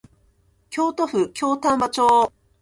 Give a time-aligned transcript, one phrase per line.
[0.71, 2.33] 京都府京丹波町